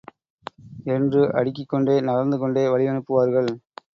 என்று 0.85 1.33
அடுக்கிக் 1.33 1.69
கொண்டே 1.69 2.01
நகர்ந்து 2.01 2.37
கொண்டே 2.37 2.63
வழியனுப்புவார்கள். 2.65 3.51